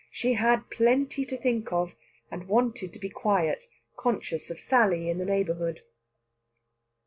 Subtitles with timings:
[0.09, 1.93] She had plenty to think of,
[2.31, 3.65] and wanted to be quiet,
[3.95, 5.83] conscious of Sally in the neighbourhood.